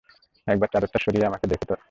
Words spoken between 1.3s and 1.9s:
দেখে তো নাও।